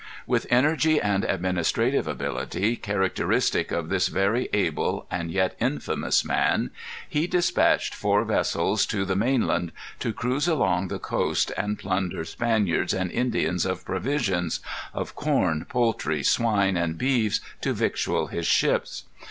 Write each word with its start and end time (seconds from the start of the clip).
With 0.25 0.47
energy 0.49 0.99
and 0.99 1.23
administrative 1.23 2.07
ability 2.07 2.75
characteristic 2.75 3.71
of 3.71 3.89
this 3.89 4.07
very 4.07 4.49
able 4.51 5.05
and 5.11 5.29
yet 5.29 5.55
infamous 5.59 6.25
man, 6.25 6.71
he 7.07 7.27
dispatched 7.27 7.93
four 7.93 8.25
vessels 8.25 8.87
to 8.87 9.05
the 9.05 9.15
mainland, 9.15 9.71
to 9.99 10.11
cruise 10.11 10.47
along 10.47 10.87
the 10.87 10.97
coast 10.97 11.51
and 11.55 11.77
plunder 11.77 12.25
Spaniards 12.25 12.95
and 12.95 13.11
Indians 13.11 13.63
of 13.63 13.85
provisions, 13.85 14.59
of 14.91 15.13
corn, 15.13 15.65
poultry, 15.69 16.23
swine, 16.23 16.75
and 16.77 16.97
beeves, 16.97 17.39
to 17.61 17.71
victual 17.71 18.25
his 18.25 18.47
ships. 18.47 19.03